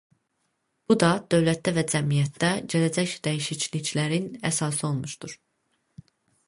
Bu 0.91 0.95
da 1.03 1.09
dövlətdə 1.33 1.73
və 1.75 1.83
cəmiyyətdə 1.91 2.49
gələcək 2.73 3.15
dəyişikliklərin 3.29 4.29
əsası 4.53 4.87
olmuşdur. 4.93 5.39